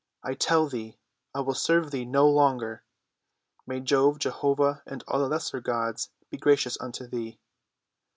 [0.23, 0.97] I tell thee
[1.35, 2.83] I will serve thee no longer.
[3.67, 7.39] May Jove, Jehovah, and all lesser gods be gracious unto thee!"